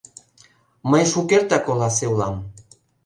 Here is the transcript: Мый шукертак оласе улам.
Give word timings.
Мый 0.89 1.03
шукертак 1.11 1.65
оласе 1.71 2.05
улам. 2.13 2.35